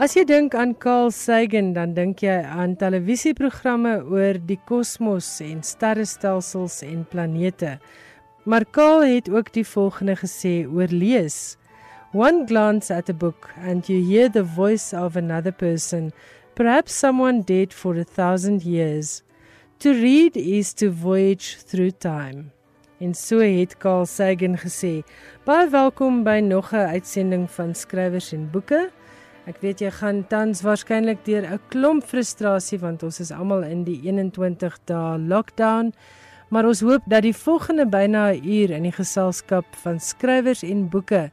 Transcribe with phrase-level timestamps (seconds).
[0.00, 5.58] As jy dink aan Carl Sagan, dan dink jy aan televisieprogramme oor die kosmos en
[5.60, 7.74] sterrestelsels en planete.
[8.48, 11.58] Maar Carl het ook die volgende gesê oor lees.
[12.16, 16.14] One glance at a book and you hear the voice of another person,
[16.56, 19.20] perhaps someone dead for a thousand years.
[19.84, 22.48] To read is to voyage through time.
[23.04, 25.02] En so het Carl Sagan gesê.
[25.44, 28.88] Baie welkom by nog 'n uitsending van Skrywers en Boeke.
[29.48, 33.84] Ek weet jy gaan tans waarskynlik deur 'n klomp frustrasie want ons is almal in
[33.84, 35.92] die 21 dae lockdown.
[36.50, 40.88] Maar ons hoop dat die volgende byna 'n uur in die geselskap van skrywers en
[40.88, 41.30] boeke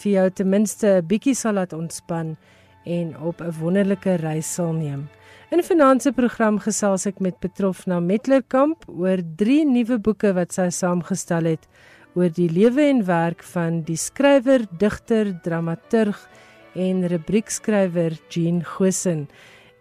[0.00, 2.36] vir jou ten minste 'n bietjie sal laat ontspan
[2.84, 5.08] en op 'n wonderlike reis sal neem.
[5.50, 10.70] In 'n finansiële program gesels ek met Petrofna Metlerkamp oor drie nuwe boeke wat sy
[10.70, 11.68] saamgestel het
[12.14, 16.28] oor die lewe en werk van die skrywer, digter, dramaturg
[16.74, 19.28] en rubriekskrywer Jean Gosen.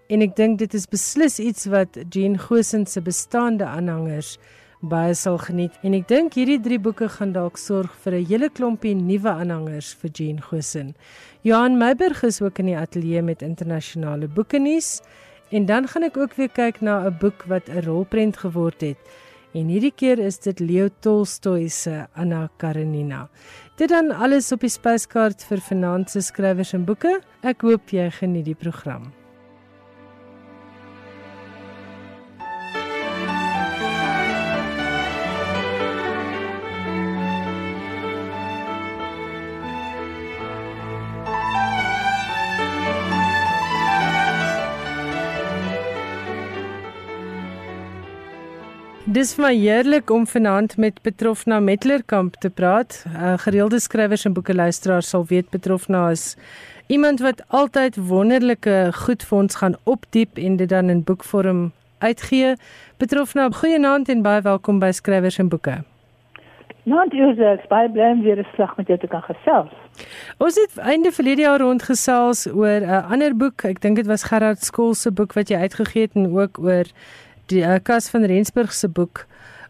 [0.07, 4.37] En ek dink dit is beslis iets wat Jean Gosen se bestaande aanhangers
[4.81, 5.77] baie sal geniet.
[5.85, 9.93] En ek dink hierdie drie boeke gaan dalk sorg vir 'n hele klompie nuwe aanhangers
[9.93, 10.95] vir Jean Gosen.
[11.43, 15.01] Johan Meiberg is ook in die ateljee met internasionale boeke nuus.
[15.51, 18.97] En dan gaan ek ook weer kyk na 'n boek wat 'n rolprent geword het.
[19.53, 23.29] En hierdie keer is dit Leo Tolstoy se Anna Karenina.
[23.81, 27.15] Dit dan alles op die spyskaart vir finansies skrywers en boeke.
[27.41, 29.07] Ek hoop jy geniet die program.
[49.11, 53.01] Dis vir my heerlik om vanaand met Petrofna Metlerkamp te praat.
[53.09, 56.37] Uh, gereelde skrywers en boekeluisteraars sal weet Petrofna is
[56.87, 62.55] iemand wat altyd wonderlike goed vir ons gaan opdiep en dit dan in boekvorm uitgee.
[63.03, 65.81] Petrofna, goeienaand en baie welkom by Skrywers en Boeke.
[66.81, 69.69] Dit is baie bly om weer 'n slag met jou te kan gesels.
[70.37, 73.63] Ons het einde verlede jaar rondgesels oor 'n ander boek.
[73.63, 76.85] Ek dink dit was Gerard Skool se boek wat jy uitgegee het en ook oor
[77.51, 79.25] die uh, Kas van Rensburg se boek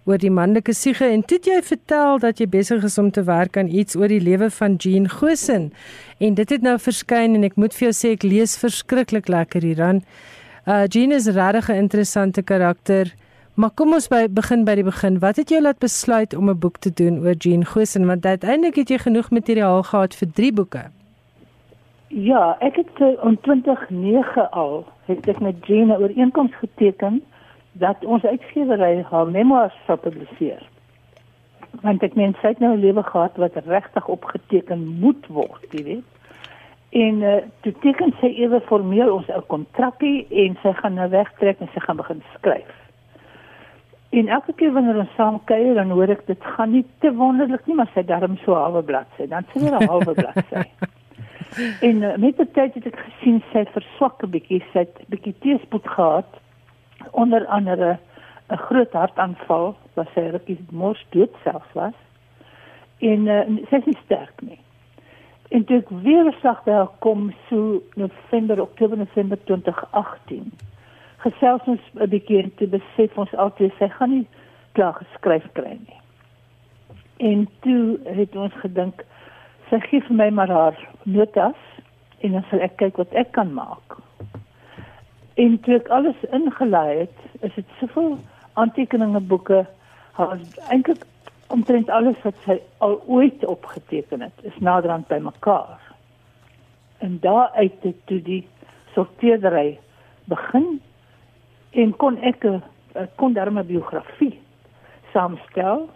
[0.09, 3.57] oor die manlike siege en toe jy vertel dat jy besig is om te werk
[3.57, 5.69] aan iets oor die lewe van Jean Gosen
[6.19, 9.65] en dit het nou verskyn en ek moet vir jou sê ek lees verskriklik lekker
[9.65, 10.01] hieraan.
[10.65, 13.13] Uh Jean is regtig 'n interessante karakter.
[13.55, 15.19] Maar kom ons by begin by die begin.
[15.19, 18.75] Wat het jou laat besluit om 'n boek te doen oor Jean Gosen want uiteindelik
[18.75, 20.83] het jy genoeg materiaal gehad vir 3 boeke.
[22.07, 27.21] Ja, ek het uh, in 2009 al het ek met Jean 'n ooreenkoms geteken
[27.81, 30.61] dat ons uitgewery haar memoirs sou publiseer.
[31.81, 35.83] Want ek meen sy het nou 'n lewe gehad wat regtig opgeteken moet word, jy
[35.83, 36.09] weet.
[36.91, 41.59] En uh, toe teken sy ewe formeel ons 'n kontrakkie en sy gaan nou wegtrek
[41.59, 42.75] en sy gaan begin skryf.
[44.09, 47.65] En elke keer wanneer ons saam kuier, dan hoor ek dit gaan nie te wonderlik
[47.65, 50.67] nie, maar sy darm so halwe bladsy, dan sy 'n halwe bladsy.
[51.87, 55.09] en uh, met die tyd het ek gesien sy verswak 'n bietjie, sy het 'n
[55.15, 56.40] bietjie teespoed gehad
[57.11, 57.97] onder andere
[58.51, 61.97] 'n groot hartaanval wat sy rukkie mors dood self was.
[62.99, 64.59] En uh, sy is nie sterk nie.
[65.49, 70.51] En toe ek weer slag by haar kom so November Oktober November 2018
[71.23, 74.27] gesels ons 'n bietjie te besef ons altyd sy gaan nie
[74.71, 75.99] klaar geskryf kry nie.
[77.17, 79.05] En toe het ons gedink
[79.69, 81.59] sy gee vir my maar haar notas
[82.19, 84.00] en dan sal ek kyk wat ek kan maak
[85.33, 88.17] En toe ek alles ingelaai het, is dit soveel
[88.53, 89.65] aantekeninge boeke,
[90.11, 91.05] haar eintlik
[91.51, 95.79] omtrent alles wat sy al ooit opgeteken het, is naderhand by mekaar.
[96.99, 98.43] En daar uit het toe die
[98.93, 99.79] sorteerdery
[100.29, 100.81] begin
[101.71, 102.45] en kon ek
[103.15, 104.39] kon daar 'n biografie
[105.13, 105.89] saamstel.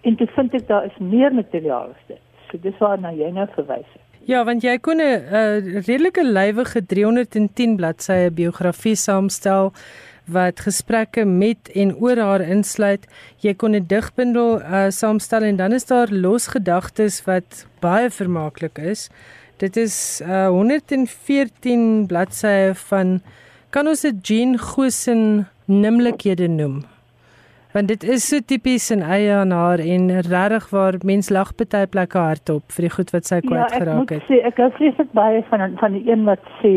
[0.00, 2.20] En toe vind ek daar is meer materiaal as dit.
[2.50, 4.11] So dis waar na jy nou verwys het.
[4.30, 9.72] Ja, want jy kon 'n uh, redelike lywige 310 bladsye biografie saamstel
[10.30, 13.02] wat gesprekke met en oor haar insluit.
[13.42, 19.10] Jy kon 'n digbundel uh, saamstel en dan is daar losgedagtes wat baie vermaaklik is.
[19.58, 23.20] Dit is uh, 114 bladsye van
[23.70, 26.91] kan ons dit Jean Gosen nimlikhede noem
[27.72, 31.86] want dit is so tipies en eie aan haar en regtig waar mens lag baie
[31.94, 34.18] plekke hardop vir die goed wat sy kwyt ja, geraak het.
[34.18, 36.74] Ja, ek moet sê ek hou vreeslik baie van van die een wat sê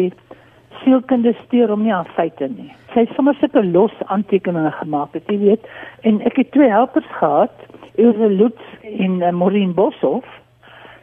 [0.83, 2.71] sielkunde stuur om nie aan feite nie.
[2.93, 5.65] Sy het sommer sulke los aantekeninge gemaak, het, jy weet,
[6.03, 7.65] en ek het twee helpers gehad,
[7.95, 10.27] Ilse Lutz en uh, Maureen Boshoff,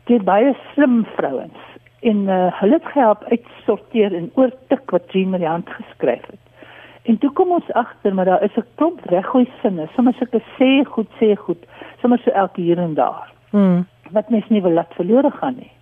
[0.06, 1.72] die baie slim vrouens
[2.02, 6.40] En uh, hulle het gehelp uitsorteer en oortik wat Jean met die hand geskryf het.
[7.02, 10.84] En toe kom ons agter maar daar is 'n klomp reggooi sinne, sommer sulke sê
[10.84, 11.66] goed sê goed,
[12.00, 13.32] sommer so elke hier en daar.
[13.50, 13.86] Mm.
[14.10, 15.72] Wat mens nie wil laat verlore gaan nie.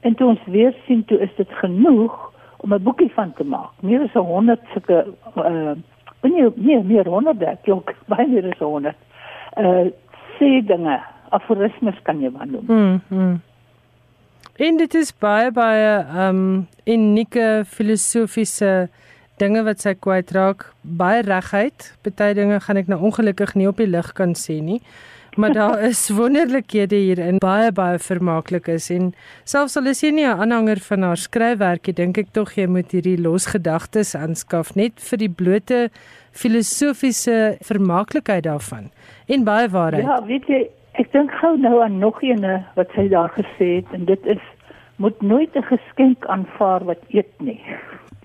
[0.00, 3.70] En toe ons weer sien toe is dit genoeg om 'n boekie van te maak.
[3.80, 5.06] Meer as 100 sulke
[5.36, 5.74] uh
[6.22, 8.94] nee, meer meer 100 ek ook baie meer as 100.
[9.56, 9.86] Uh
[10.38, 12.64] sê dinge, aforismes kan jy maar noem.
[12.66, 13.00] Mm.
[13.08, 13.40] mm.
[14.56, 18.88] En dit is baie baie um unieke filosofiese
[19.40, 21.92] dinge wat sy kwyt raak, baie regheid.
[22.02, 24.80] Party dinge gaan ek nou ongelukkig nie op die lig kan sê nie.
[25.36, 29.10] Maar daar is wonderlikhede hierin, baie baie vermaaklik is en
[29.44, 32.92] selfs al is jy nie 'n aanhanger van haar skryfwerkie, dink ek tog jy moet
[32.92, 35.90] hierdie losgedagtes aanskaf net vir die blote
[36.32, 38.90] filosofiese vermaaklikheid daarvan
[39.28, 40.04] en baie waarheid.
[40.04, 43.92] Ja, weet jy, ek dink gou nou aan nog eene wat sy daar gesê het
[43.92, 44.40] en dit is
[44.96, 47.60] moet nooit 'n geskenk aanvaar wat eet nie.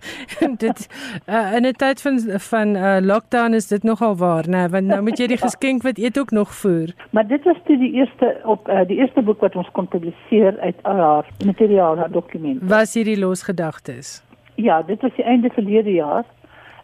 [0.65, 0.87] dit
[1.29, 5.01] uh, in 'n tyd van van uh, lockdown is dit nogal waar, né, want nou
[5.01, 6.93] moet jy die geskenk wat eet ook nog voer.
[7.09, 10.59] Maar dit was toe die eerste op uh, die eerste boek wat ons kon publiseer
[10.59, 12.65] uit haar materiaal, haar dokumente.
[12.65, 14.23] Was hierdie losgedagtes?
[14.55, 16.25] Ja, dit was die einde verlede jaar.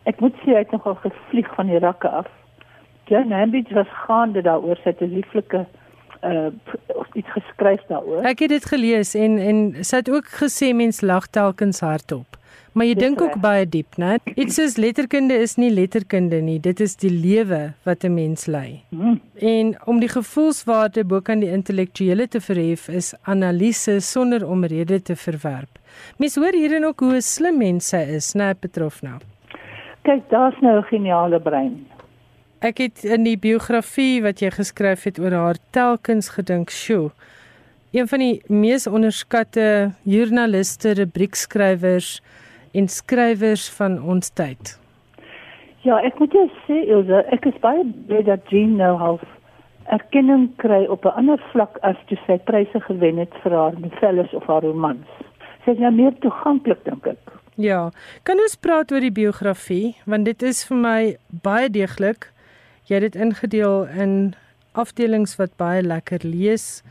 [0.03, 2.27] Ek moet sê hy het nogal gevlieg van die rakke af.
[3.07, 5.65] Jan Hambidge was gaande daaroor sy het 'n lieflike
[6.23, 6.47] uh
[7.13, 8.23] iets geskryf daaroor.
[8.23, 12.36] Ek het dit gelees en en sy het ook gesê mens lag telkens hardop.
[12.77, 14.19] Maar jy dink ook baie diep, né?
[14.37, 18.83] Iets soos letterkunde is nie letterkunde nie, dit is die lewe wat 'n mens lei.
[18.89, 19.19] Hmm.
[19.33, 25.01] En om die gevoelswaarde bo kan die intellektuele te verhef is analise sonder om rede
[25.01, 25.79] te verwerp.
[26.17, 29.17] Mens hoor hierin ook hoe slim mens sy is, né, Petrofna?
[30.03, 31.87] Kyk, daar's nou 'n geniale brein.
[32.59, 37.11] Ek het in die biografie wat jy geskryf het oor haar telkens gedink, "Sjoe,
[37.91, 42.21] een van die mees onderskatte joernaliste, rubriekskrywers
[42.73, 44.79] en skrywers van ons tyd."
[45.87, 49.23] Ja, ek moet jou sê, Ilse, ek is baie bly dat Jean nou half
[49.87, 54.33] erkenning kry op 'n ander vlak as toe sy pryse gewen het vir haar novelles
[54.33, 55.07] of haar romans.
[55.65, 57.31] Sy is nou meer toeganklik dink ek.
[57.55, 57.91] Ja,
[58.23, 62.31] kan ons praat oor die biografie want dit is vir my baie deeglik.
[62.85, 64.33] Jy het dit ingedeel in
[64.73, 66.83] afdelings wat baie lekker lees.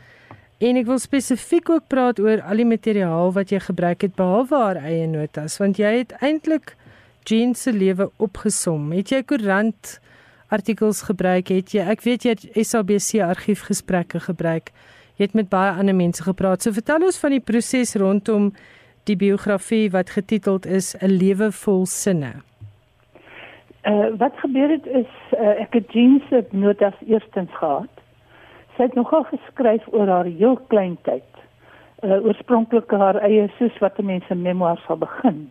[0.57, 4.57] En ek wil spesifiek ook praat oor al die materiaal wat jy gebruik het behalwe
[4.57, 6.73] haar eie notas want jy het eintlik
[7.29, 8.87] Jean se lewe opgesom.
[8.95, 9.91] Het jy koerant
[10.49, 11.51] artikels gebruik?
[11.53, 14.71] Het jy ek weet jy het SABC argiefgesprekke gebruik.
[15.19, 16.65] Jy het met baie ander mense gepraat.
[16.65, 18.49] So vertel ons van die proses rondom
[19.05, 22.33] die biografie wat getiteld is 'n lewe vol sinne.
[23.85, 27.93] Uh wat gebeur het is uh, ek het Jean se notas eerstens gehad.
[28.77, 31.25] Sy het nogal geskryf oor haar heel klein tyd.
[32.05, 35.47] Uh oorspronklik haar eie soos wat mense memoirs sal begin.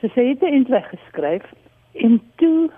[0.00, 1.44] So sy het 'n eindweg geskryf
[1.92, 2.70] en toe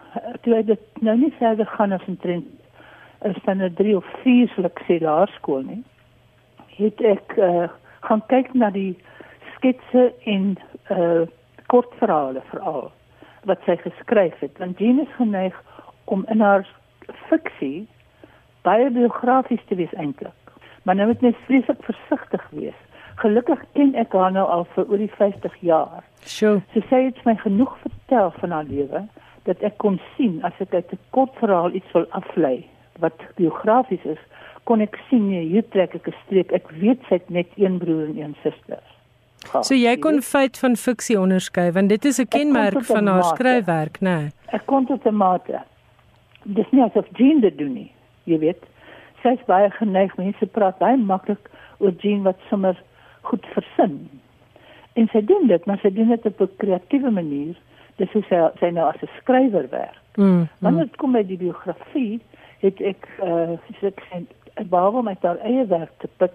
[0.42, 2.46] toe hy dit nou nie verder gaan as 'n trend
[3.22, 5.84] is van 'n 3 of 4 sulke sê laerskool nie.
[6.76, 7.68] Het ek uh
[8.00, 8.98] gaan kyk na die
[9.54, 10.56] sketse en
[10.90, 11.26] uh
[11.66, 12.92] kortverhale veral
[13.44, 14.58] wat sy geskryf het.
[14.58, 15.62] Want Jean is geneig
[16.04, 16.66] om in haar
[17.28, 17.86] fiksie
[18.68, 20.52] baie biografies te wees eintlik.
[20.84, 22.78] Maar nou moet mens vreeslik versigtig wees.
[23.22, 26.04] Gelukkig ken ek haar nou al vir oor die 50 jaar.
[26.24, 26.60] Sjoe.
[26.74, 29.02] Sy sê dit my genoeg vertel van haar lewe
[29.48, 32.66] dat ek kon sien as ek uit 'n kort verhaal iets wil aflei
[33.02, 34.22] wat biografies is,
[34.64, 36.52] kon ek sien nee, hier trek ek 'n streep.
[36.52, 38.82] Ek weet sy het net een broer en een suster.
[39.44, 43.24] Gehad, so jy kon feit van fiksie onderskei want dit is 'n kenmerk van haar
[43.24, 44.18] skryfwerk, né?
[44.18, 44.32] Nee.
[44.52, 45.62] Ek kon tot 'n mate.
[46.44, 47.92] Dis nie asof Jean dit doen nie,
[48.28, 48.64] jy weet.
[49.22, 52.78] Sy is baie geneig mense praat baie maklik oor Jean wat sommer
[53.28, 53.98] goed versin.
[54.98, 57.54] En sy doen dit, maar sy doen dit op 'n kreatiewe manier.
[57.96, 60.02] Dis hoe sy sy nou as 'n skrywer werk.
[60.16, 62.20] Mm, Wanneer dit kom by die biografie,
[62.60, 63.92] het ek uh gesê
[64.56, 66.34] ek behalwe my daar eie werk te put,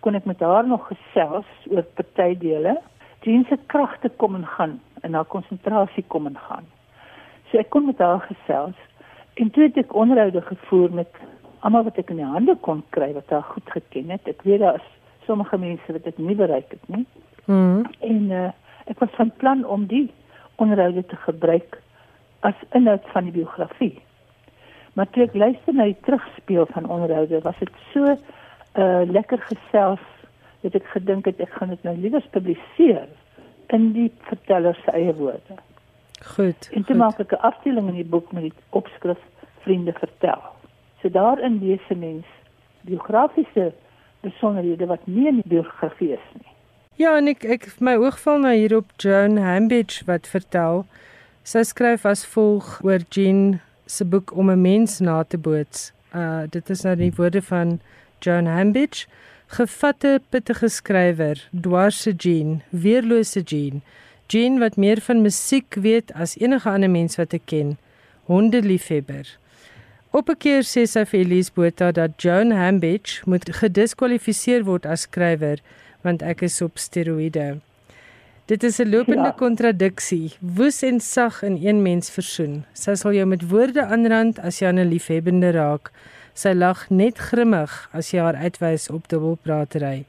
[0.00, 2.76] kon ek met haar nog gesels oor partydele.
[3.22, 6.66] Jean se kragte kom en gaan en haar konsentrasie kom en gaan.
[7.50, 8.76] So ek kon met haar gesels
[9.34, 11.20] en toe het ek onderhoude gevoer met
[11.60, 14.26] almal wat ek in die hande kon kry wat haar goed geken het.
[14.28, 14.88] Ek weet daar is
[15.26, 17.06] sommige mense wat dit nie bereik het nie.
[17.46, 17.84] Mm.
[18.00, 18.50] En uh,
[18.90, 20.10] ek was van plan om die
[20.62, 21.78] onderhoude te gebruik
[22.40, 23.94] as inhoud van die biografie.
[24.98, 28.16] Maar toe ek luister na die terugspeel van onderhoude, was dit so
[28.72, 30.02] uh lekker gesels
[30.62, 33.04] dat ek gedink het ek gaan dit nou liewer publiseer
[33.76, 35.58] in die verteller se eie woorde.
[36.24, 36.68] Goed.
[36.72, 36.96] En toe goed.
[36.96, 39.18] maak ek 'n afdeling in die boek met die opskrif
[39.60, 40.42] Vriende vertel.
[41.00, 42.26] So daarin lees 'n mens
[42.80, 43.72] biografiese
[44.20, 46.50] besonderhede wat nie in die biografie is nie.
[46.94, 50.84] Ja, en ek ek my oog val nou hier op Joan Hambidge wat vertel.
[51.42, 55.92] Sy skryf as volg oor Jean se boek om 'n mens na te boots.
[56.14, 57.80] Uh dit is nou die woorde van
[58.20, 59.06] Joan Hambidge,
[59.46, 63.82] gevatte pittige skrywer, dwarse Jean, weerlose Jean.
[64.28, 67.78] Jean wat meer van musiek weet as enige ander mens wat ek ken.
[68.26, 69.38] Hondeliefhebber.
[70.10, 75.00] Op 'n keer sê sy vir Elise Botha dat Joan Hambidge moet gediskwalifiseer word as
[75.00, 75.58] skrywer
[76.02, 77.60] want ek is op steroïde.
[78.46, 79.38] Dit is 'n lopende ja.
[79.38, 80.32] kontradiksie.
[80.40, 82.64] Woes en sag in een mens versoen.
[82.72, 85.90] Sy sal jou met woorde aanrand as jy aan 'n liefhebbende raak.
[86.34, 90.04] Sy lag net grimmig as jy haar uitwys op dubbelpraatery.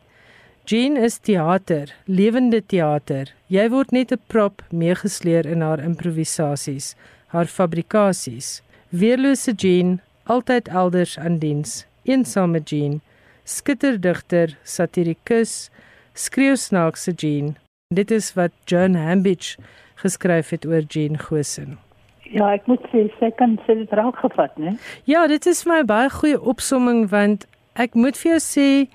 [0.65, 3.27] Jean is teater, lewende teater.
[3.51, 6.95] Jy word net 'n prop meegesleer in haar improvisasies,
[7.27, 8.61] haar fabrikasies.
[8.89, 11.85] Weerlose Jean, altyd elders aan diens.
[12.05, 13.01] Eensame Jean,
[13.43, 15.69] skitterdigter, satirikus,
[16.13, 17.57] skreeu snaakse Jean.
[17.93, 19.57] Dit is wat John Hambidge
[19.95, 21.77] geskryf het oor Jean Gosen.
[22.23, 24.77] Ja, ek moet sê sy kan sê dit raak gevat, né?
[25.05, 28.87] Ja, dit is vir my baie goeie opsomming want ek moet vir jou sê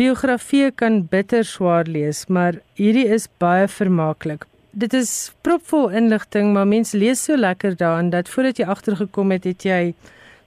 [0.00, 4.46] biografie kan bitter swaar lees, maar hierdie is baie vermaaklik.
[4.72, 5.10] Dit is
[5.44, 9.82] propvol inligting, maar mense lees so lekker daarin dat voordat jy agtergekom het, het jy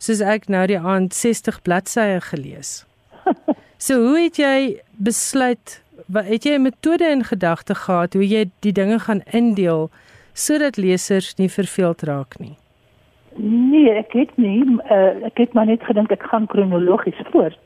[0.02, 2.82] soos ek nou die aand 60 bladsye gelees.
[3.84, 8.46] So hoe het jy besluit wat het jy 'n metode in gedagte gehad hoe jy
[8.64, 9.90] die dinge gaan indeel
[10.34, 12.56] sodat lesers nie verveeld raak nie?
[13.36, 17.60] Nee, ek het nie uh, ek het maar net gedink ek gaan kronologies voort.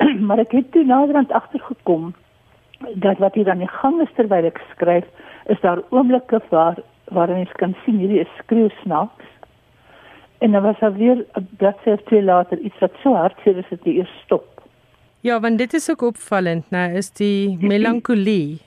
[0.26, 2.14] maar ek het toe naderhand agtergekom
[2.94, 5.04] dat wat hier aan die gang is terwyl ek skryf,
[5.52, 6.78] is daar oomblikke waar
[7.10, 9.26] waarin jy kan sien hierdie is skreeu snaaks.
[10.40, 13.68] En dan was daar weer 'n bladsy of twee later iets wat so hartseer is
[13.70, 14.46] dat jy eers stop.
[15.20, 18.60] Ja, want dit is ook opvallend, nou is die melankolie.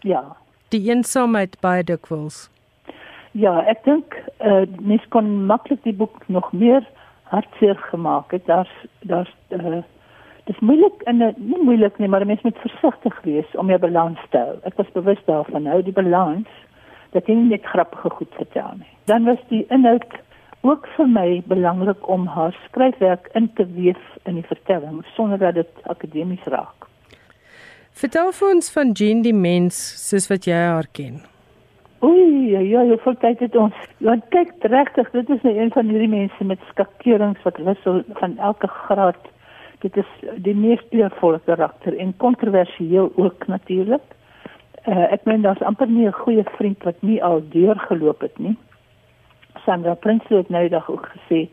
[0.00, 0.36] Ja.
[0.68, 2.50] Die eensaamheid by dikwels.
[3.32, 6.86] Ja, ek dink eh uh, mens kon maklik die boek nog meer
[7.22, 8.46] hartseer gemaak het.
[8.46, 9.82] Daar's daar's eh uh,
[10.50, 14.40] dis moeilik en nie moeilik nie, maar mens moet versigtig wees om jou balans te
[14.42, 14.56] hou.
[14.66, 16.50] Ek was bewus daarvan, hou die balans
[17.14, 18.90] dat jy nie net grappige goed vertel nie.
[19.10, 20.18] Dan was die inhoud
[20.66, 25.54] ook vir my belangrik om haar skryfwerk in te weef in die vertelling sonder dat
[25.54, 26.86] dit akademies raak.
[27.96, 31.20] Vertel vir ons van Jean die mens soos wat jy haar ken.
[32.04, 33.80] Oei, ja, ja, jy voel dit het ons.
[34.00, 38.38] Want kyk regtig, dit is nou een van hierdie mense met skakerings wat wissel van
[38.38, 39.20] elke graad.
[39.80, 44.02] Dit is die mees kleurvolle karakter en kontroversieel ook natuurlik.
[44.88, 48.56] Uh, ek meen daar's amper nie 'n goeie vriend wat nie al deurgeloop het nie.
[49.64, 51.48] Sandra Prinsloo het nou dag ook gesê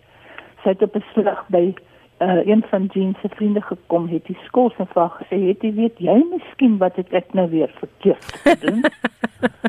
[0.63, 1.73] sy het op 'n slag by
[2.21, 5.73] uh, een van Jean se vriende gekom het die skool se vraag gesê het jy
[5.73, 8.83] weet jy miskien wat het ek nou weer verkeerd gedoen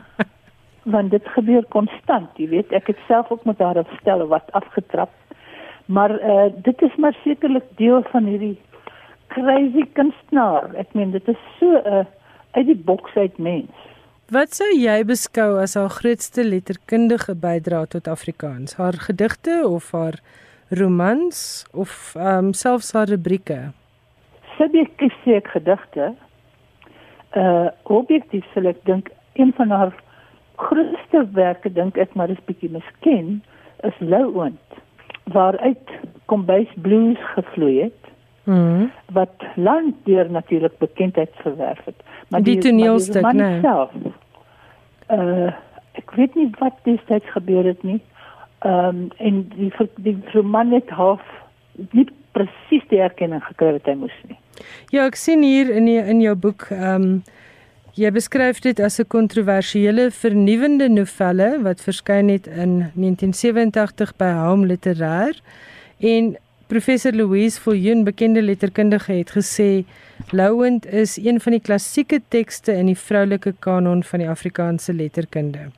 [0.94, 5.12] want dit gebeur konstant jy weet ek het self ook met haar opstel wat afgetrap
[5.88, 8.56] maar uh, dit is maar sekerlik deel van hierdie
[9.34, 12.04] crazy kunstenaar ek meen dit is so 'n uh,
[12.56, 13.86] uit die boks uit mens
[14.28, 18.74] Wat sou jy beskou as haar grootste letterkundige bydrae tot Afrikaans?
[18.76, 20.18] Haar gedigte of haar
[20.68, 23.72] romans of ehm um, selfs haar rubrieke?
[24.58, 26.12] Subjektief sê ek gedigte.
[27.32, 29.08] Uh objektief sê ek dink
[29.40, 29.96] een van haar
[30.60, 33.40] grootste werke dink ek maar is bietjie miskien
[33.88, 34.78] is Louwond
[35.32, 35.90] waaruit
[36.24, 38.12] kombuis blues gevloei het.
[38.44, 38.84] Mhm.
[39.12, 42.00] Wat lank deur natuurlik bekendheid verwerf het.
[42.28, 43.60] Maar die, die toneelstuk, nee.
[45.08, 45.52] Uh
[45.98, 48.00] ek weet nie wat destyds gebeur het nie.
[48.58, 51.22] Ehm um, en die die roman het half
[51.90, 54.38] nie presies die erkenning gekry wat hy moes nie.
[54.94, 57.18] Ja, ek sien hier in die, in jou boek ehm um,
[57.98, 64.66] jy beskryf dit as 'n kontroversiële vernuwendende novelle wat verskyn het in 1987 by Home
[64.66, 65.34] Literair
[65.98, 66.36] en
[66.66, 69.84] Professor Louise Viljoen, bekende letterkundige, het gesê
[70.30, 75.70] Louwend is een van die klassieke tekste in die vroulike kanon van die Afrikaanse letterkunde.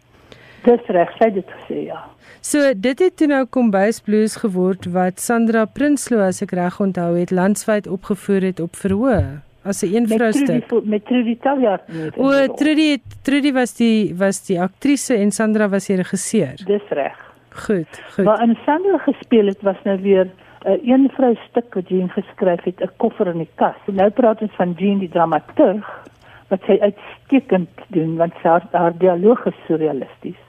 [0.65, 2.05] Dis reg, sy het dit gesê, ja.
[2.41, 7.17] So dit het toe nou Kombuis Blues geword wat Sandra Prinsloo as ek reg onthou
[7.17, 10.85] het landwyd opgevoer het op verhoog as 'n een vroustuk.
[10.85, 11.83] Met Trudy Taljaard.
[12.17, 16.57] O, Trudy Trudy was die was die aktrise en Sandra was die regisseur.
[16.65, 17.29] Dis reg.
[17.51, 18.25] Goed, goed.
[18.25, 22.09] Maar in Sandra gespeel het was nou weer 'n uh, een vrou stuk wat Jean
[22.09, 23.77] geskryf het, 'n koffer in die kas.
[23.87, 26.05] En nou praat ons van Jean die dramaturg
[26.49, 30.41] wat sy uitstekend doen want sy haar, haar dialoog is surrealisties.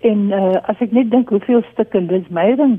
[0.00, 2.78] En uh, as ek net dink hoeveel stukke Liz Meyering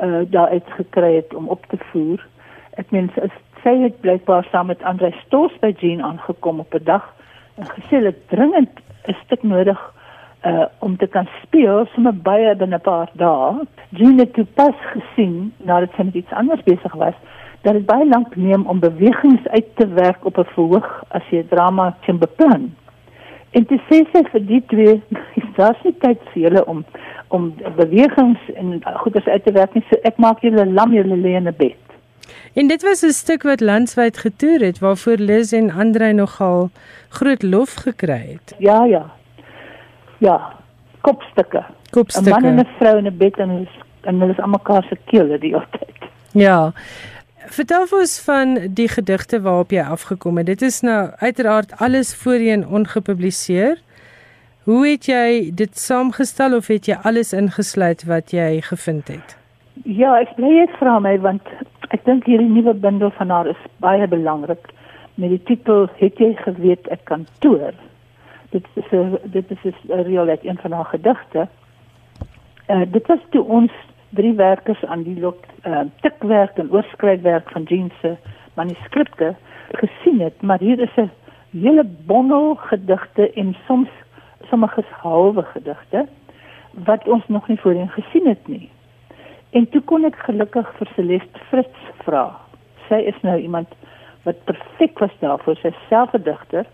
[0.00, 2.26] uh, daar uitgekry het om op te voer.
[2.70, 3.28] Ek meen sy,
[3.62, 7.04] sy het blykbaar saam met Andre Stoos by Jean aangekom op 'n dag
[7.56, 8.70] en gesê dat dringend
[9.08, 9.80] 'n stuk nodig
[10.44, 13.66] uh om te kan speel sommer baie binne 'n paar dae.
[13.90, 17.14] Jean het pas gesien nadat sy met iets anders besig was
[17.62, 21.46] dat dit baie lank neem om bewegings uit te werk op 'n verhoog as jy
[21.48, 22.74] drama kan beplan.
[23.50, 25.02] En dit sê sy vir die twee,
[25.56, 26.84] daar's nie tyd vir julle om
[27.28, 29.84] om bewegings en goeders uit te werk nie.
[29.90, 31.87] So ek maak julle lam julle lê in 'n bed.
[32.54, 36.70] En dit was 'n stuk wat landwyd getoer het waarvoor Liz en Andre nogal
[37.08, 38.54] groot lof gekry het.
[38.58, 39.10] Ja, ja.
[40.18, 40.52] Ja,
[41.00, 41.64] kopstukke.
[41.90, 42.38] Kopstukke.
[42.38, 44.82] 'n Man en 'n vrou in 'n bed en hulle is en hulle is almekaar
[44.88, 46.10] se kele die hele tyd.
[46.32, 46.72] Ja.
[47.48, 50.46] Vertel ons van die gedigte waarop jy afgekom het.
[50.46, 53.78] Dit is nou uiteraard alles voorheen ongepubliseer.
[54.62, 59.37] Hoe het jy dit saamgestel of het jy alles ingesluit wat jy gevind het?
[59.84, 61.46] Ja, ek bly net vra my want
[61.94, 64.72] ek dink hierdie nuwe bundel van haar is baie belangrik
[65.20, 67.74] met die titel Het jy geweet ek kan toer?
[68.50, 71.48] Dit is 'n dit is 'n reëlet een van haar gedigte.
[72.68, 73.72] Uh, dit was toe ons
[74.10, 78.16] drie werkers aan die lot uh, tikwerk en oorskryfwerk van Jean se
[78.54, 79.34] manuskripte
[79.72, 81.10] gesien het, maar hier is 'n
[81.52, 83.88] hele bondel gedigte en soms
[84.48, 86.06] sommige halwe gedigte
[86.72, 88.70] wat ons nog nie voorheen gesien het nie.
[89.50, 92.24] En toe kon ek gelukkig vir Celeste Fritz vra.
[92.88, 93.72] Sy is nou iemand
[94.26, 95.56] wat perfek was daarvoor.
[95.56, 96.66] Sy self 'n digter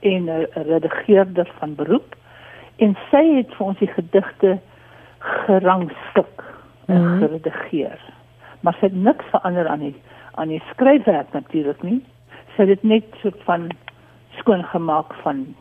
[0.00, 2.16] en 'n redigeerder van beroep
[2.76, 4.58] en sy het vir ons die gedigte
[5.18, 6.44] gerangskik
[6.86, 7.18] en mm -hmm.
[7.18, 8.00] geredigeer.
[8.60, 9.96] Maar sy het niks verander aan die
[10.34, 12.04] aan die skryfwerk natuurlik nie.
[12.54, 13.70] Sy het dit net so van
[14.38, 15.54] skoon gemaak van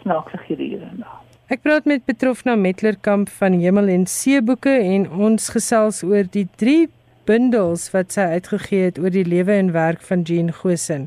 [0.00, 1.04] snaakse hierheen.
[1.52, 6.46] Ek praat met Petrofna Metlerkamp van Hemel en See boeke en ons gesels oor die
[6.56, 6.86] 3
[7.28, 11.04] bundels wat sy uitgegee het oor die lewe en werk van Jean Gosen.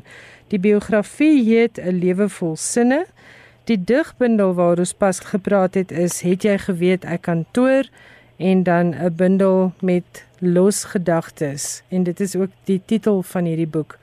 [0.54, 3.06] Die biografie heet 'n lewe vol sinne.
[3.66, 7.90] Die digbundel waar ons pas gepraat het is Het jy geweet ek kan toer
[8.38, 13.66] en dan 'n bundel met los gedagtes en dit is ook die titel van hierdie
[13.66, 13.98] boek.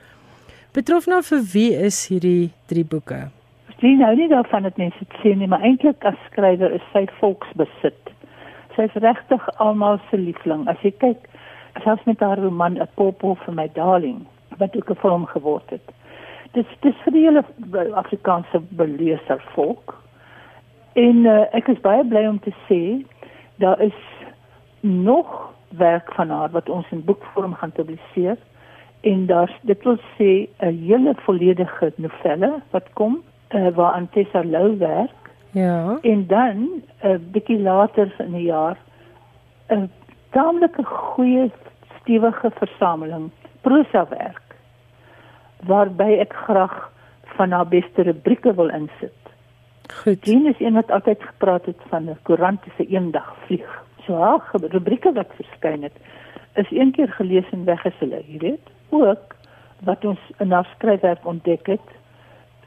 [0.72, 3.35] Betrof nou vir wie is hierdie drie boeke?
[3.80, 7.04] Sien nou nie daarvan dat mense dit sê nie, maar eintlik as skrywer is sy
[7.18, 8.12] volksbesit.
[8.76, 10.64] Sy is regtig almal se liefling.
[10.68, 11.28] As jy kyk,
[11.84, 14.24] selfs met haar roman 'n popo vir my darling
[14.58, 15.92] wat ook 'n film geword het.
[16.52, 17.44] Dit dis vir die hele
[17.94, 19.94] Afrikaanse beleser volk.
[20.94, 23.04] En uh, ek is baie bly om te sê
[23.56, 24.00] daar is
[24.80, 28.36] nog werk van haar wat ons in boekvorm gaan publiseer
[29.00, 34.78] en daar's dit wil sê 'n hele volledige novelle wat kom uh, waar Antessa Lou
[34.78, 35.10] werk.
[35.50, 35.98] Ja.
[36.02, 38.76] En dan 'n uh, bietjie later in die jaar
[39.68, 39.90] 'n
[40.30, 41.50] taamlike goeie
[42.00, 43.30] stewige versameling
[43.60, 44.42] prosa werk
[45.66, 46.90] waarby ek graag
[47.24, 49.22] van haar beste rubrieke wil insit.
[50.02, 50.26] Goed.
[50.26, 54.40] Jean is een wat altyd gepraat het van 'n koerant se eendag vlieg so haar
[54.52, 55.96] rubrieke wat verskyn het
[56.56, 58.70] is een keer gelees en weg is hulle, jy weet.
[58.88, 59.34] Ook
[59.84, 61.95] wat ons in haar skryfwerk ontdek het,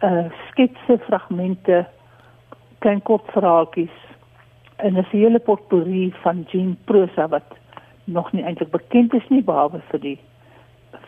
[0.03, 1.85] uh sketse, fragmente,
[2.79, 3.95] klein kopverhaaltjies
[4.77, 7.57] en 'n hele potpourri van Jean prosa wat
[8.05, 10.19] nog nie eintlik bekend is nie behalwe vir die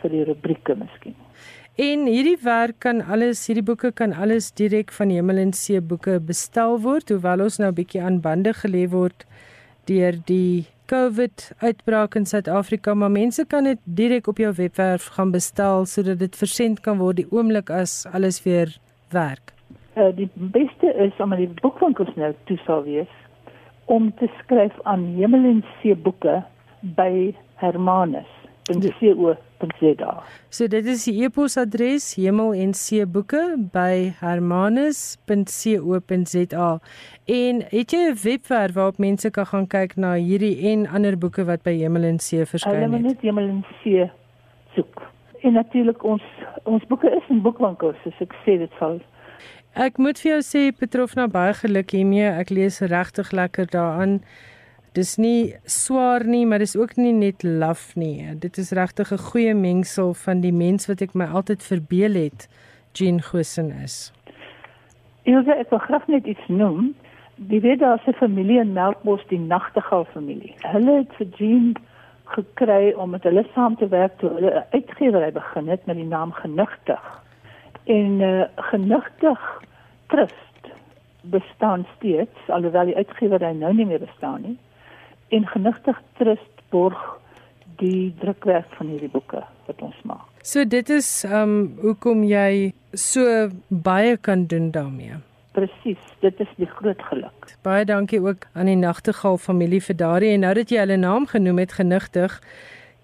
[0.01, 1.15] vir die rubrieke miskien.
[1.79, 6.19] En hierdie werk kan alles, hierdie boeke kan alles direk van Hemel en See boeke
[6.19, 9.25] bestel word, hoewel ons nou 'n bietjie aan bande gelê word
[9.85, 15.31] deur die COVID uitbraak in Suid-Afrika, maar mense kan dit direk op jou webwerf gaan
[15.31, 18.75] bestel sodat dit versend kan word die oomblik as alles weer
[19.15, 19.53] werk.
[19.95, 23.11] Uh, die beste is om die boekwinkels nou toe sal wees
[23.91, 26.41] om te skryf aan Hemel en See boeke
[26.99, 27.31] by
[27.63, 28.31] Hermanus
[29.61, 30.23] hermanus.co.za.
[30.49, 36.79] So dit is die e-posadres hemel en see boeke by hermanus.co.za.
[37.25, 41.45] En het jy 'n webwerf waarop mense kan gaan kyk na hierdie en ander boeke
[41.45, 42.81] wat by Hemel en See verskyn het?
[42.81, 44.11] Hulle moet net Hemel en See
[44.75, 45.01] soek.
[45.41, 46.21] En natuurlik ons
[46.63, 49.01] ons boeke is in boekwinkels, so ek sê dit sal
[49.73, 52.27] Ek moet vir jou sê Petrofna baie geluk hiermee.
[52.27, 54.21] Ek lees regtig lekker daaraan.
[54.91, 58.27] Dis nie swaar nie, maar dis ook nie net laf nie.
[58.35, 62.49] Dit is regtig 'n goeie mengsel van die mens wat ek my altyd verbeel het
[62.93, 64.11] Jean Gosen is.
[65.23, 66.93] Ilse, ek wil graag net iets noem.
[67.35, 70.53] Die weet daar se familie in Melkbos, die Nagtegaal familie.
[70.59, 71.75] Hulle het vir Jean
[72.25, 76.07] gekry om met hulle saam te werk toe hulle 'n uitgewery begin het met die
[76.07, 77.23] naam Genigtig.
[77.85, 79.63] En uh, Genigtig
[80.07, 80.63] Trust
[81.21, 84.57] bestaan steeds alhoewel die uitgewery nou nie meer bestaan nie
[85.31, 86.99] en genigtig trust borg
[87.81, 90.27] die drukwerk van hierdie boeke wat ons maak.
[90.45, 95.19] So dit is um hoekom jy so baie kan doen daarmee.
[95.51, 97.51] Presies, dit is die groot geluk.
[97.65, 101.27] Baie dankie ook aan die Nagtegaal familie vir daardie en nou dat jy hulle naam
[101.27, 102.37] genoem het genigtig,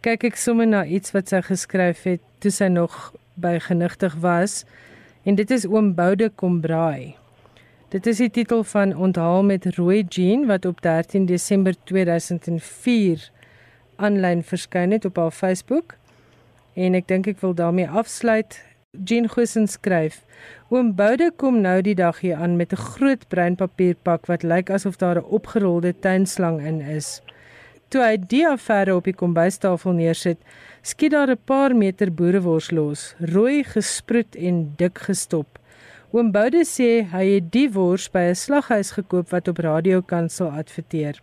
[0.06, 4.62] kyk ek sommer na iets wat sy geskryf het toe sy nog by genigtig was
[5.28, 7.18] en dit is oom Boude kom braai.
[7.88, 13.30] Dit is die titel van Onthaal met Rooi Jean wat op 13 Desember 2004
[13.96, 15.94] aanlyn verskyn het op haar Facebook.
[16.76, 18.58] En ek dink ek wil daarmee afsluit.
[18.92, 20.18] Jean Gosen skryf:
[20.68, 24.70] Oom Boude kom nou die dag hier aan met 'n groot bruin papierpak wat lyk
[24.70, 27.22] asof daar 'n opgerolde tuinslang in is.
[27.88, 30.38] Toe hy die affære op die kombuistafel neersit,
[30.82, 35.60] skiet daar 'n paar meter boerewors los, rooi gesproet en dik gestop.
[36.18, 41.20] Oom Boude sê hy het die wors by 'n slaghuis gekoop wat op radiokansel adverteer.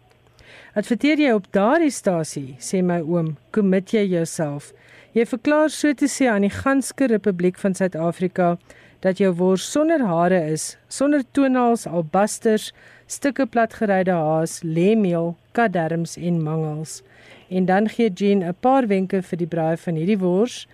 [0.79, 4.73] Adverteer jy op daardie stasie, sê my oom, commit jy jouself.
[5.13, 8.57] Jy verklaar so te sê aan die ganske Republiek van Suid-Afrika
[9.01, 12.73] dat jou wors sonder hare is, sonder toenails, albasters,
[13.07, 17.03] stukke platgeryde haas, lemeel, kaderms en mangels.
[17.51, 20.69] En dan gee Jean 'n paar wenke vir die braai van hierdie wors.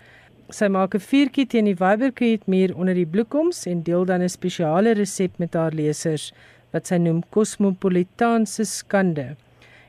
[0.50, 4.28] Sy maak 'n vuurtjie teen die Weiberkriet muur onder die bloekoms en deel dan 'n
[4.28, 6.32] spesiale resep met haar lesers
[6.72, 9.36] wat sy noem Cosmopolitaanse skande.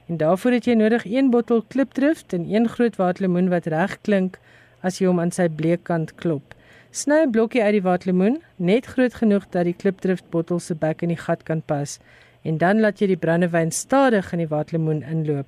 [0.08, 4.39] En daarvoor het jy nodig 1 bottel klipdrift en 1 groot waterlemoen wat reg klink
[4.82, 6.54] as jy hom aan sy bleekkant klop.
[6.91, 11.02] Sny 'n blokkie uit die waterlemoen, net groot genoeg dat die klipdrift bottel se bek
[11.02, 12.00] in die gat kan pas
[12.43, 15.47] en dan laat jy die brandewyn stadig in die waterlemoen inloop.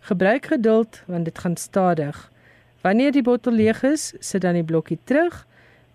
[0.00, 2.30] Gebruik geduld want dit gaan stadig.
[2.80, 5.46] Wanneer die bottel leeg is, sit dan die blokkie terug.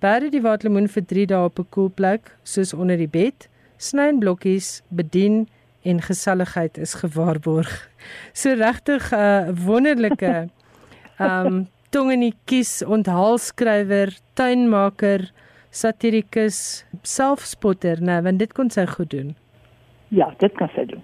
[0.04, 3.50] Berg die waterlemoen vir 3 dae op 'n koel plek, soos onder die bed.
[3.78, 5.48] Sny in blokkies, bedien
[5.84, 7.90] en geselligheid is gewaarborg.
[8.34, 10.50] So regtig 'n uh, wonderlike
[11.20, 15.32] um tong in die kies onthaalskrywer, tuinmaker,
[15.72, 19.36] satirikus, selfspotter, nee, want dit kon sy goed doen.
[20.10, 21.04] Ja, dit kan sy doen.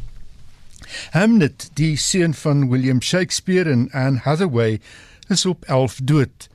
[1.11, 4.79] Hamlet, die seun van William Shakespeare en Anne Hathaway,
[5.27, 6.47] is op 11 dood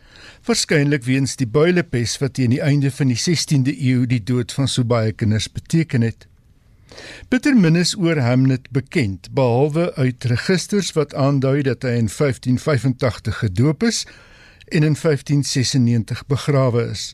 [0.48, 4.68] waarskynlik weens die builepes wat teen die einde van die 16de eeu die dood van
[4.68, 6.26] so baie kinders beteken het.
[7.28, 13.42] Bitter min is oor Hamlet bekend, behalwe uit registers wat aandui dat hy in 1585
[13.44, 14.04] gedoop is
[14.72, 17.12] en in 1596 begrawe is.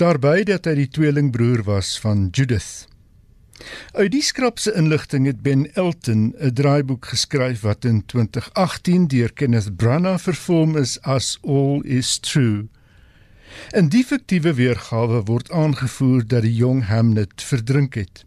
[0.00, 2.89] Daarby dat hy die tweelingbroer was van Judith.
[3.92, 9.76] Uit die skrapse inligting het Ben Elton 'n draaiboek geskryf wat in 2018 deur Kenneth
[9.76, 12.68] Branagh vervorm is as All is True.
[13.70, 18.24] In die fiktiewe weergawe word aangevoer dat die jong Hamlet verdrink het.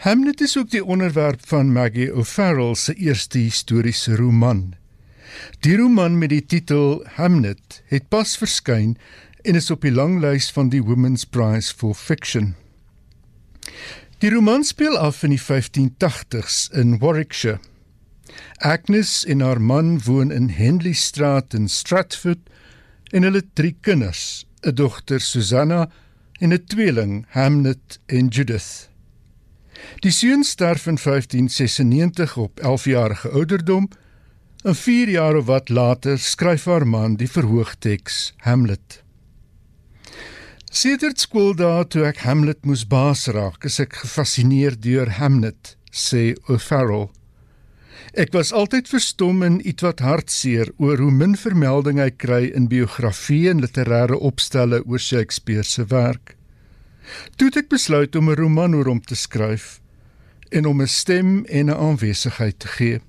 [0.00, 4.74] Hamlet is ook die onderwerp van Maggie O'Farrell se eerste historiese roman.
[5.60, 8.96] Die roman met die titel Hamlet het pas verskyn
[9.42, 12.54] en is op die langlys van die Women's Prize for Fiction.
[14.20, 17.56] Die roman speel af in die 1580s in Warwickshire.
[18.60, 22.50] Agnes en haar man woon in Henley Straat in Stratford
[23.16, 25.88] en hulle drie kinders, 'n dogter Susanna
[26.38, 28.90] en 'n tweeling, Hamlet en Judith.
[30.04, 33.88] Die seun sterf in 1596 op 11-jarige ouderdom.
[34.64, 39.02] En 4 jaar of wat later skryf haar man die verhoogteks Hamlet.
[40.70, 47.08] Sedert skooldae toe ek Hamlet moes baas raak, is ek gefassineer deur Hamlet, sê O'Farrell.
[48.14, 53.50] Ek was altyd verstom en ietwat hartseer oor hoe min vermelding hy kry in biografieë
[53.50, 56.36] en literêre opstelle oor Shakespeare se werk.
[57.34, 59.80] Toe het ek besluit om 'n roman oor hom te skryf
[60.52, 63.00] en om 'n stem en 'n aanwesigheid te gee.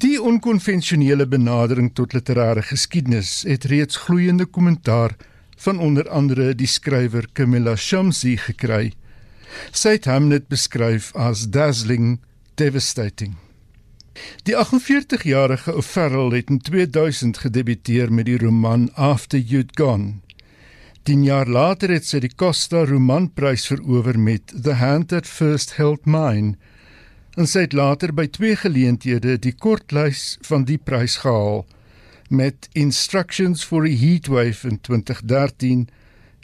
[0.00, 5.16] Die onkonvensionele benadering tot literêre geskiedenis het reeds gloeiende kommentaar
[5.62, 8.92] van onder andere die skrywer Camilla Shamsi gekry.
[9.70, 12.18] Sy het Hamlet beskryf as dazzling,
[12.58, 13.36] devastating.
[14.44, 20.18] Die 48-jarige O'Farrell het in 2000 gedebuteer met die roman After You'd Gone.
[21.02, 26.06] 10 jaar later het sy die Costa Romanprys verower met The Hand That First Held
[26.06, 26.56] Mine.
[27.34, 31.64] En sy het later by twee geleenthede die kortlys van die prys gehaal
[32.32, 35.88] met Instructions for a Heatwave in 2013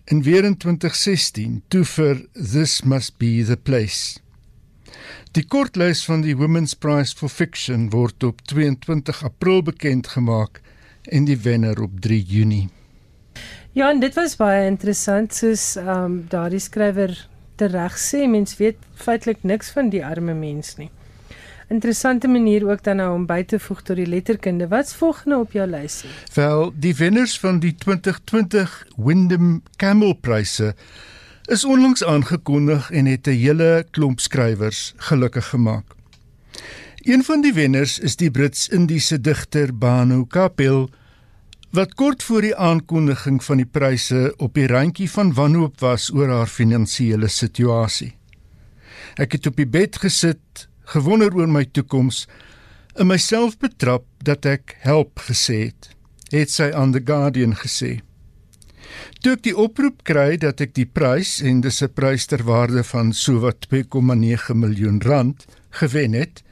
[0.05, 4.21] en weer in 2016 toe vir This Must Be the Place.
[5.33, 10.61] Die kortlys van die Women's Prize for Fiction word op 22 April bekend gemaak
[11.09, 12.69] en die wenner op 3 Junie.
[13.73, 17.17] Ja, en dit was baie interessant soos ehm um, daardie skrywer
[17.59, 20.91] tereg sê, mens weet feitelik niks van die arme mens nie.
[21.69, 24.69] Interessante manier ook dan nou om by te voeg tot die letterkunde.
[24.69, 26.09] Wat's volgende op jou lysie?
[26.35, 30.75] Wel, die wenners van die 2020 Wyndham Camel Pryse
[31.45, 35.85] is onlangs aangekondig en het 'n hele klomp skrywers gelukkig gemaak.
[36.97, 40.91] Een van die wenners is die Brits-Indiese digter Banu Kapil
[41.71, 46.29] wat kort voor die aankondiging van die pryse op die randjie van wanhoop was oor
[46.29, 48.15] haar finansiële situasie.
[49.15, 52.27] Ek het op die bed gesit, gewonder oor my toekoms,
[52.99, 55.91] en myself betrap dat ek help gesê het,
[56.33, 58.01] het sy aan The Guardian gesê.
[59.23, 62.83] Toe ek die oproep kry dat ek die prys en dis 'n prys ter waarde
[62.83, 65.47] van sowat 2,9 miljoen rand
[65.81, 66.43] gewen het,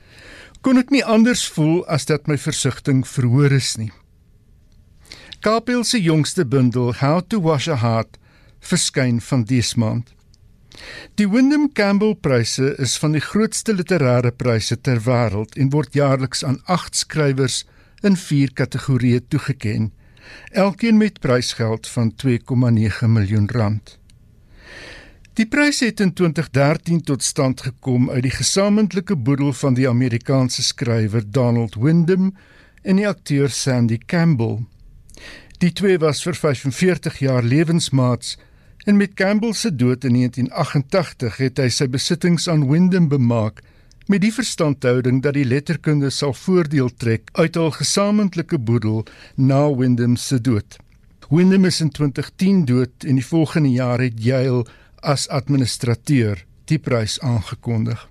[0.61, 3.93] kon ek nie anders voel as dat my versigtiging verhoor is nie.
[5.41, 8.19] Kapil se jongste bundel, How to Wash a Heart,
[8.61, 10.16] verskyn van dese maand.
[11.15, 16.45] Die Wyndham Campbell Pryse is van die grootste literêre pryse ter wêreld en word jaarliks
[16.45, 17.65] aan 8 skrywers
[18.05, 19.93] in 4 kategorieë toegekend,
[20.51, 23.99] elkeen met prysgeld van 2,9 miljoen rand.
[25.37, 30.63] Die prys het in 2013 tot stand gekom uit die gesamentlike boedel van die Amerikaanse
[30.65, 32.31] skrywer Donald Wyndham
[32.83, 34.63] en die akteur Sandy Campbell.
[35.61, 38.37] Die twee was vir 45 jaar lewensmaats
[38.87, 43.59] en met Campbell se dood in 1988 het hy sy besittings aan Wyndham bemaak
[44.07, 49.03] met die verstandhouding dat die letterkunde sal voordeel trek uit hul gesamentlike boedel
[49.35, 50.79] na Wyndham se dood.
[51.29, 54.63] Wyndham is in 2010 dood en die volgende jaar het Yale
[55.03, 58.05] as administrateur die prys aangekondig.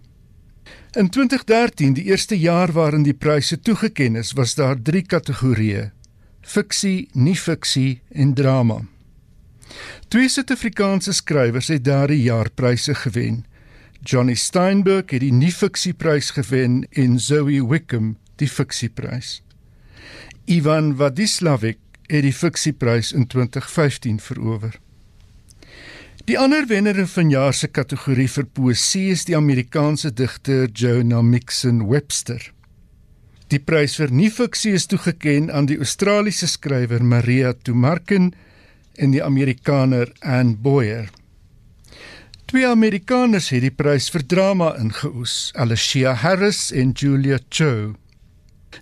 [1.00, 5.92] In 2013, die eerste jaar waarin die pryse toegekend is, was daar 3 kategorieë:
[6.42, 8.82] fiksie, nie-fiksie en drama.
[10.08, 13.44] Twee Suid-Afrikaanse skrywers het daardie jaar pryse gewen.
[14.06, 19.42] Johnny Steinberg het die nie-fiksieprys gewen en Zoe Wickham die fiksieprys.
[20.46, 24.76] Ivan Vadislavik het die fiksieprys in 2015 verower.
[26.26, 31.84] Die ander wenner in vanjaar se kategorie vir poësie is die Amerikaanse digter Jonah Mixon
[31.90, 32.42] Webster.
[33.54, 38.32] Die prys vir nie-fiksie is toegekend aan die Australiese skrywer Maria Tumarkin
[38.98, 41.10] en die Amerikaner Anne Boyer.
[42.46, 47.96] Twee Amerikaners het die prys vir drama ingeoes, Alicia Harris en Julia Cho.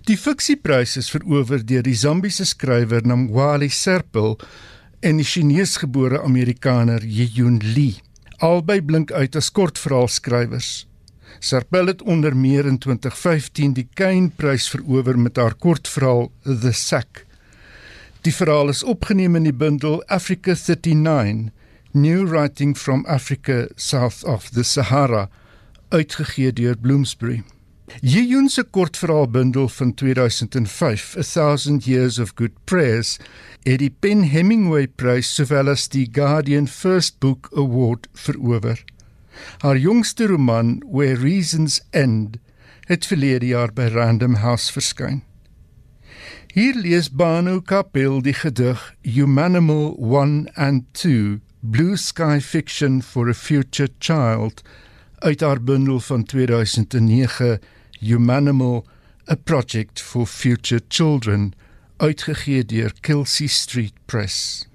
[0.04, 4.36] Die fiksieprys is verower deur die Zambiese skrywer Namwali Serpil
[5.00, 7.94] en die Chinese-gebore Amerikaner Yeyun Li.
[8.44, 10.84] Albei blink uit as kortverhaalskrywers.
[11.40, 17.24] Serpil het onder meer in 2015 die Kane-prys verower met haar kortverhaal The Sack.
[18.24, 21.50] Die verhaal is opgeneem in die bundel Africa 39:
[21.92, 25.28] New Writing from Africa South of the Sahara,
[25.92, 27.42] uitgegee deur Bloomsbury.
[28.00, 33.18] Yeyun se kortverhaalbundel van 2005, A Thousand Years of Good Prayers,
[33.68, 38.80] het die Pen Hemingway Prys sowel as die Guardian First Book Award verower.
[39.60, 42.40] Haar jongste roman, Where Reasons End,
[42.88, 45.20] het verlede jaar by Random House verskyn.
[46.54, 53.34] Hier lees Banu Kapil die gedig Humanimal 1 and 2, Blue Sky Fiction for a
[53.34, 54.62] Future Child
[55.18, 57.58] uit haar bundel van 2009,
[57.98, 58.84] Humanimal:
[59.28, 61.54] A Project for Future Children,
[61.96, 64.68] uitgegee deur Kelsey Street Press.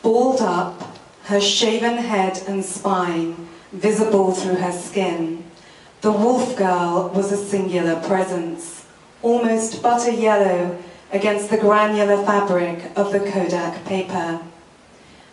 [0.00, 0.82] Balled up
[1.22, 3.34] her shaven head and spine
[3.70, 5.44] visible through her skin.
[6.04, 8.84] The wolf girl was a singular presence,
[9.22, 10.76] almost butter yellow
[11.10, 14.38] against the granular fabric of the Kodak paper.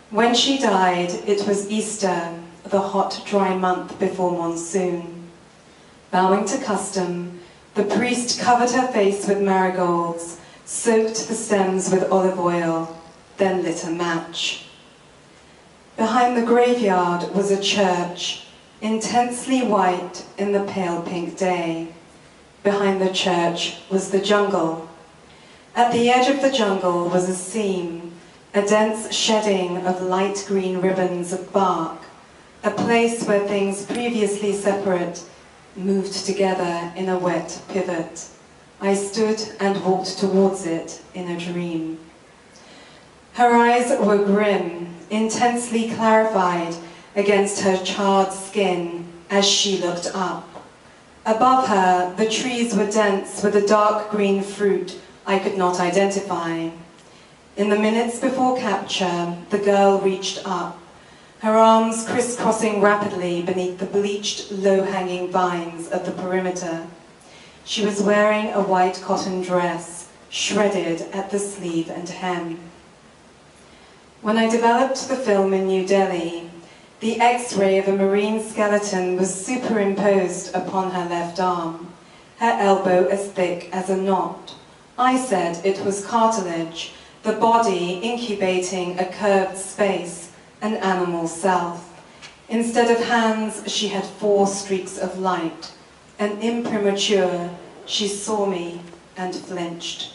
[0.08, 2.32] When she died, it was Easter,
[2.64, 5.28] the hot, dry month before monsoon.
[6.10, 7.40] Bowing to custom,
[7.74, 12.98] the priest covered her face with marigolds, soaked the stems with olive oil,
[13.36, 14.64] then lit a match.
[15.98, 18.41] Behind the graveyard was a church,
[18.82, 21.86] intensely white in the pale pink day.
[22.64, 24.88] Behind the church was the jungle.
[25.76, 28.12] At the edge of the jungle was a seam,
[28.52, 32.02] a dense shedding of light green ribbons of bark,
[32.64, 35.22] a place where things previously separate
[35.76, 38.26] moved together in a wet pivot.
[38.80, 42.00] I stood and walked towards it in a dream.
[43.34, 46.74] Her eyes were grim, intensely clarified
[47.14, 50.48] against her charred skin as she looked up.
[51.24, 56.70] Above her, the trees were dense with a dark green fruit I could not identify.
[57.56, 60.78] In the minutes before capture, the girl reached up,
[61.40, 66.86] her arms crisscrossing rapidly beneath the bleached, low-hanging vines of the perimeter.
[67.64, 72.58] She was wearing a white cotton dress, shredded at the sleeve and hem.
[74.22, 76.50] When I developed the film in New Delhi,
[77.02, 81.92] the x-ray of a marine skeleton was superimposed upon her left arm,
[82.38, 84.54] her elbow as thick as a knot.
[84.96, 86.92] I said it was cartilage,
[87.24, 91.88] the body incubating a curved space, an animal self.
[92.48, 95.72] Instead of hands, she had four streaks of light.
[96.20, 97.50] An imprimatur,
[97.84, 98.80] she saw me
[99.16, 100.12] and flinched.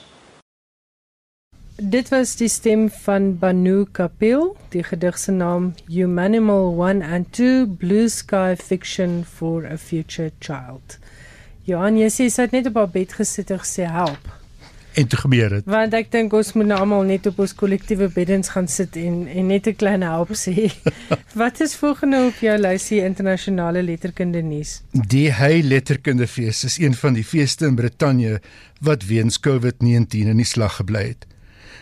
[1.79, 7.67] Dit was die stem van Banu Kapil, die gedig se naam Humanimal 1 and 2
[7.67, 10.97] Blue Sky Fiction for a Future Child.
[11.69, 14.25] Johan, jy sê sy het net op haar bed gesit en gesê help.
[14.97, 15.69] En toe gebeur dit.
[15.69, 19.27] Want ek dink ons moet nou almal net op ons kollektiewe beddens gaan sit en
[19.29, 20.73] en net 'n klein help sê.
[21.43, 24.81] Wat is volgende op jou lysie internasionale letterkunde nuus?
[24.91, 28.41] Die Hey Letterkundefees is een van die feeste in Brittanje
[28.81, 31.27] wat weens COVID-19 in die slag gebly het.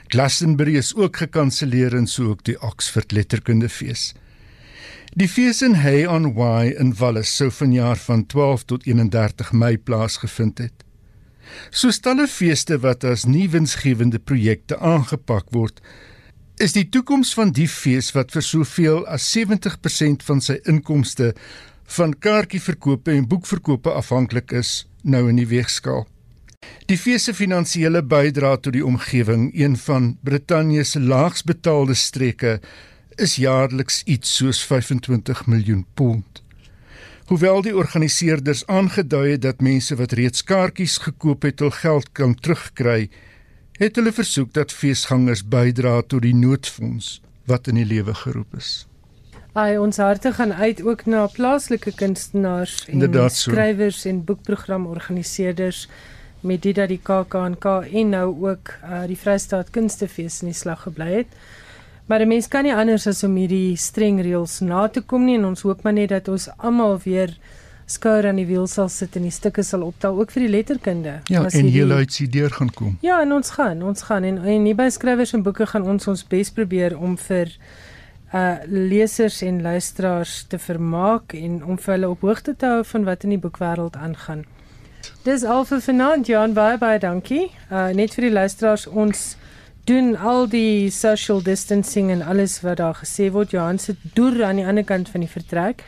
[0.08, 4.14] Glastonbury is ook gekanselleer en so ook die Oxford Letterkundefees.
[5.16, 9.78] Die fees in Hay on Wye in Wallis sou vanjaar van 12 tot 31 Mei
[9.78, 10.84] plaasgevind het.
[11.70, 15.80] Soos talle feeste wat as nie winsgewende projekte aangepak word,
[16.60, 21.34] is die toekoms van die fees wat vir soveel as 70% van sy inkomste
[21.98, 26.06] van kaartjieverkope en boekverkope afhanklik is, nou in die weegskaal.
[26.86, 32.60] Die fees se finansiële bydrae tot die omgewing, een van Brittanje se laags betaalde streke,
[33.16, 36.44] is jaarliks iets soos 25 miljoen pond.
[37.26, 42.36] Hoewel die organiseerders aangedui het dat mense wat reeds kaartjies gekoop het hul geld kan
[42.38, 43.10] terugkry,
[43.80, 47.16] het hulle versoek dat feesgangers bydra tot die noodfonds
[47.50, 48.86] wat in die lewe geroep is.
[49.56, 53.28] Ai ons harte gaan uit ook na plaaslike kunstenaars en so.
[53.30, 55.88] skrywers en boekprogramorganiseerders
[56.46, 60.86] met dit dat die KAK&K en nou ook uh, die Vrystaat Kunstefees in die slag
[60.86, 61.38] gebly het.
[62.06, 65.38] Maar 'n mens kan nie anders as om hierdie streng reëls na te kom nie
[65.38, 67.38] en ons hoop maar net dat ons almal weer
[67.86, 71.20] skouer aan die wiel sal sit en die stukke sal optel ook vir die letterkunde.
[71.30, 72.98] Ja, en jy uit die deur gaan kom.
[73.02, 76.08] Ja, en ons gaan, ons gaan en en hier by skrywers en boeke gaan ons
[76.08, 77.54] ons bes probeer om vir
[78.34, 83.06] uh lesers en luisteraars te vermaak en om vir hulle op hoogte te hou van
[83.06, 84.46] wat in die boekwêreld aangaan.
[85.26, 87.48] Dis al vir vanaand Jan baie baie dankie.
[87.74, 89.22] Uh net vir die luisteraars ons
[89.90, 93.56] doen al die social distancing en alles wat daar gesê word.
[93.56, 95.82] Johan sit deur aan die ander kant van die vertrek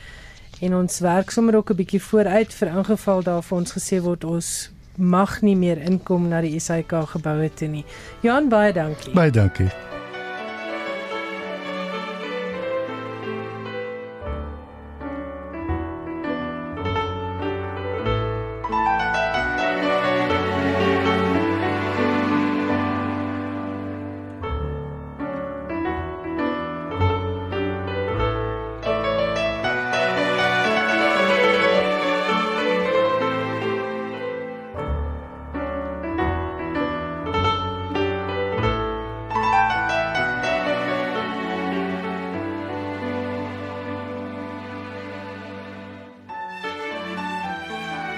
[0.65, 4.23] en ons werk sommer ook 'n bietjie vooruit vir ingeval daar vir ons gesê word
[4.23, 7.85] ons mag nie meer inkom na die SAK geboue toe nie.
[8.21, 9.13] Johan baie dankie.
[9.13, 9.69] Baie dankie.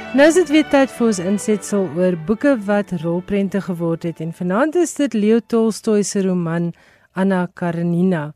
[0.09, 4.31] Nou is dit weer tyd vir ons insetsel oor boeke wat rolprente geword het en
[4.33, 6.71] vanaand is dit Leo Tolstoy se roman
[7.13, 8.31] Anna Karenina.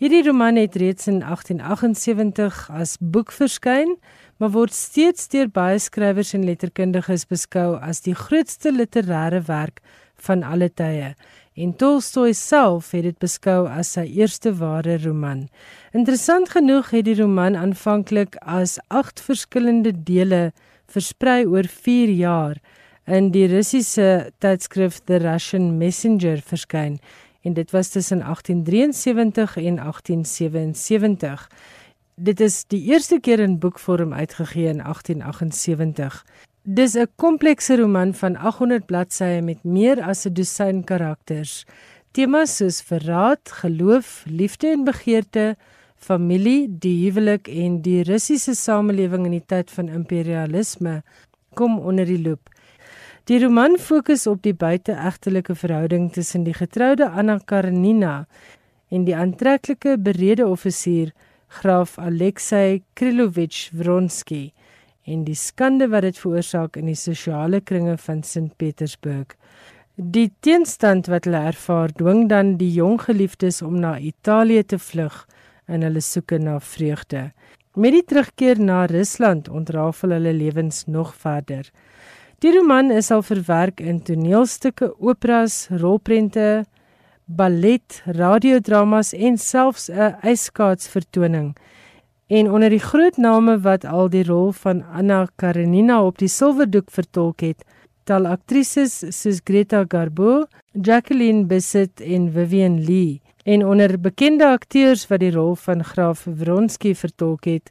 [0.00, 3.98] Hierdie roman het reeds in 1878 as boek verskyn,
[4.40, 9.82] maar word steeds deur baie skrywers en letterkundiges beskou as die grootste literêre werk
[10.24, 11.12] van alle tye.
[11.60, 15.44] En Tolstoy self het dit beskou as sy eerste ware roman.
[15.92, 20.54] Interessant genoeg het die roman aanvanklik as 8 verskillende dele
[20.88, 22.60] versprei oor 4 jaar
[23.06, 26.98] in die Russiese tydskrif The Russian Messenger verskyn
[27.46, 31.48] en dit was tussen 1873 en 1877.
[32.14, 36.24] Dit is die eerste keer in boekvorm uitgegee in 1878.
[36.62, 41.64] Dis 'n komplekse roman van 800 bladsye met meer as 'n dosyn karakters.
[42.10, 45.56] Temas soos verraad, geloof, liefde en begeerte,
[45.98, 51.02] familie, die huwelik en die Russiese samelewing in die tyd van imperialisme
[51.58, 52.50] kom onder die loep.
[53.28, 58.22] Die roman fokus op die buiteegtelike verhouding tussen die getroude Anna Karenina
[58.88, 61.12] en die aantreklike berede offisier
[61.60, 64.52] graaf Alexei Krilovich Vronsky
[65.08, 69.34] en die skande wat dit veroorsaak in die sosiale kringe van Sint Petersburg.
[69.96, 75.24] Die teenstand wat hulle ervaar dwing dan die jong geliefdes om na Italië te vlug
[75.68, 77.30] in hulle soeke na vreugde.
[77.78, 81.68] Met die terugkeer na Rusland ontrafel hulle lewens nog verder.
[82.42, 86.64] Die roman is al verwerk in toneelstukke, operas, rolprente,
[87.24, 91.56] ballet, radiodramas en selfs 'n ijskaatsvertoning.
[92.26, 96.90] En onder die groot name wat al die rol van Anna Karenina op die silwerdoek
[96.90, 97.64] vertolk het,
[98.04, 103.20] tel aktrises soos Greta Garbo, Jacqueline Bisset en Vivian Lee.
[103.48, 107.70] En onder bekende akteurs wat die rol van Graaf Vronsky vertolk het,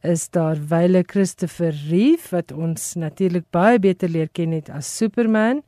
[0.00, 5.60] is daar Wyle Christopher Reeve wat ons natuurlik baie beter leer ken het as Superman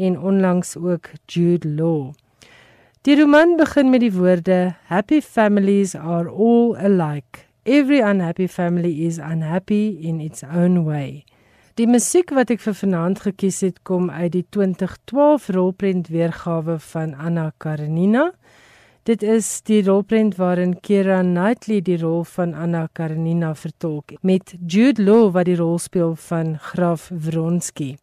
[0.00, 2.14] en onlangs ook Jude Law.
[3.04, 7.44] Die roman begin met die woorde Happy families are all alike.
[7.62, 11.26] Every unhappy family is unhappy in its own way.
[11.76, 17.12] Die musiek wat ek vir vanaand gekies het kom uit die 2012 rolprent weergawe van
[17.20, 18.30] Anna Karenina.
[19.04, 25.02] Dit is die rolprent waarin Keira Knightley die rol van Anna Karenina vertolk met Jude
[25.04, 27.98] Law wat die rol speel van Graaf Vronsky.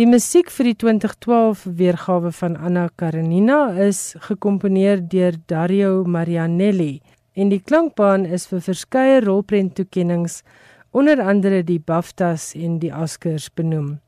[0.00, 7.02] Die musiek vir die 2012 weergawe van Anna Karenina is gekomponeer deur Dario Marianelli
[7.36, 10.38] en die klankbaan is vir verskeie rolprent toekenninge
[10.96, 13.98] onder andere die BAFTAs en die Oscars benoem.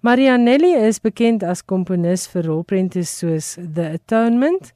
[0.00, 4.72] Marianelli is bekend as komponis vir rolprente soos The Atonement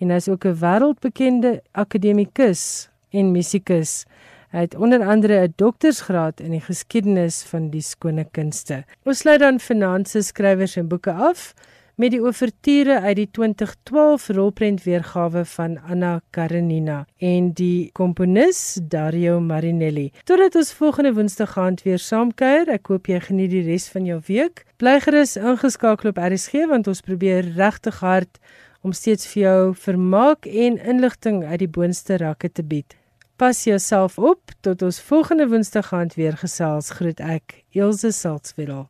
[0.00, 4.04] en hy is ook 'n wêreldbekende akademikus en musikus.
[4.50, 8.84] Hy het onder andere 'n doktorsgraad in die geskiedenis van die skone kunste.
[9.04, 11.54] Ons sluit dan finansies skrywers en boeke af
[12.00, 19.40] met die oorture uit die 2012 rolprent weergawe van Anna Karenina en die komponis Dario
[19.40, 20.10] Marinelli.
[20.24, 24.20] Totdat ons volgende Woensdag gaan weer saamkuier, ek hoop jy geniet die res van jou
[24.26, 24.64] week.
[24.80, 28.40] Bly gerus ingeskakel op RSG want ons probeer regtig hard
[28.80, 32.96] om steeds vir jou vermaak en inligting uit die boonste rakke te bied.
[33.40, 36.90] Pas jouself op tot ons volgende Woensdag gaan weer gesels.
[36.90, 38.88] Groet ek, Elsje Salzwetel.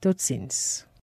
[0.00, 0.89] Totsiens.